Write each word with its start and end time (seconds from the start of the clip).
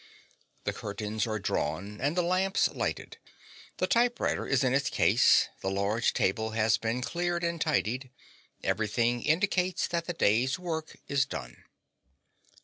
The 0.63 0.73
curtains 0.73 1.27
are 1.27 1.37
drawn, 1.37 2.01
and 2.01 2.17
the 2.17 2.23
lamps 2.23 2.67
lighted. 2.69 3.19
The 3.77 3.85
typewriter 3.85 4.47
is 4.47 4.63
in 4.63 4.73
its 4.73 4.89
case; 4.89 5.47
the 5.61 5.69
large 5.69 6.13
table 6.15 6.53
has 6.57 6.79
been 6.79 7.03
cleared 7.03 7.43
and 7.43 7.61
tidied; 7.61 8.09
everything 8.63 9.21
indicates 9.21 9.87
that 9.89 10.05
the 10.05 10.13
day's 10.13 10.57
work 10.57 10.97
is 11.07 11.27
done. 11.27 11.65